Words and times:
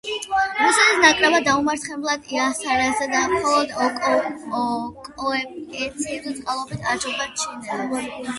რუსეთის 0.59 1.01
ნაკრებმა 1.01 1.41
დაუმარცხებლად 1.47 2.31
იასპარეზა 2.37 3.09
და 3.11 3.21
მხოლოდ 3.35 4.01
კოეფიციენტების 4.07 6.41
წყალობით 6.41 6.91
აჯობა 6.95 7.31
ჩინელებს. 7.45 8.11